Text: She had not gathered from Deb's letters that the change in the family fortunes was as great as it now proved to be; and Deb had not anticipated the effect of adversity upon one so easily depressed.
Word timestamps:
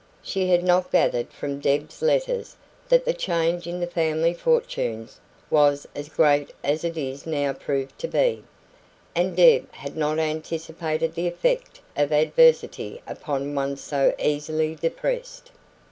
She 0.23 0.47
had 0.49 0.63
not 0.63 0.91
gathered 0.91 1.31
from 1.31 1.59
Deb's 1.59 2.01
letters 2.01 2.55
that 2.89 3.05
the 3.05 3.13
change 3.13 3.67
in 3.67 3.79
the 3.79 3.85
family 3.85 4.33
fortunes 4.33 5.19
was 5.51 5.87
as 5.95 6.09
great 6.09 6.49
as 6.63 6.83
it 6.83 7.27
now 7.27 7.53
proved 7.53 7.99
to 7.99 8.07
be; 8.07 8.43
and 9.13 9.35
Deb 9.37 9.71
had 9.73 9.95
not 9.95 10.17
anticipated 10.17 11.13
the 11.13 11.27
effect 11.27 11.81
of 11.95 12.11
adversity 12.11 12.99
upon 13.05 13.53
one 13.53 13.77
so 13.77 14.15
easily 14.17 14.73
depressed. 14.73 15.51